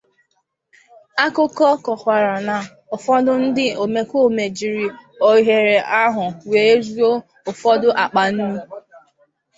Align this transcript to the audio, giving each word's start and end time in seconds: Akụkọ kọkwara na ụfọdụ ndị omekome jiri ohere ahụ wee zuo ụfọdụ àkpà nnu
Akụkọ 1.23 1.65
kọkwara 1.85 2.35
na 2.47 2.55
ụfọdụ 2.95 3.31
ndị 3.45 3.65
omekome 3.83 4.43
jiri 4.57 4.85
ohere 5.29 5.77
ahụ 6.03 6.23
wee 6.51 6.73
zuo 6.87 7.11
ụfọdụ 7.49 7.87
àkpà 8.03 8.23
nnu 8.31 8.47